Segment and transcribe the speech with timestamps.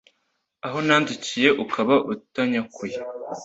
[0.65, 2.97] Aho nanzikiye ukaba utanyakuye